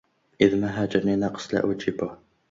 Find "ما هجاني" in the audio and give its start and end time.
0.57-1.15